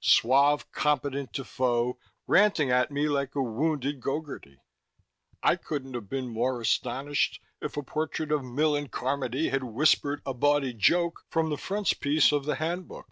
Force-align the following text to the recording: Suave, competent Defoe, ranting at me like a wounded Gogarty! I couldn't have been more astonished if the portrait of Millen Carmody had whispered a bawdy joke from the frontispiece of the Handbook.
Suave, 0.00 0.68
competent 0.72 1.32
Defoe, 1.32 2.00
ranting 2.26 2.68
at 2.68 2.90
me 2.90 3.08
like 3.08 3.36
a 3.36 3.40
wounded 3.40 4.00
Gogarty! 4.00 4.56
I 5.40 5.54
couldn't 5.54 5.94
have 5.94 6.08
been 6.08 6.26
more 6.30 6.60
astonished 6.60 7.40
if 7.62 7.74
the 7.74 7.82
portrait 7.84 8.32
of 8.32 8.42
Millen 8.44 8.88
Carmody 8.88 9.50
had 9.50 9.62
whispered 9.62 10.20
a 10.26 10.34
bawdy 10.34 10.72
joke 10.72 11.22
from 11.30 11.48
the 11.48 11.56
frontispiece 11.56 12.32
of 12.32 12.44
the 12.44 12.56
Handbook. 12.56 13.06